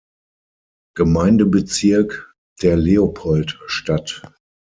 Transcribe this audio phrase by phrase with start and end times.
[0.95, 2.25] Gemeindebezirk,
[2.63, 4.23] der Leopoldstadt.